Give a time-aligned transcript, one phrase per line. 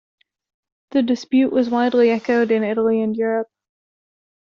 [0.89, 3.49] The dispute was widely echoed in Italy and Europe.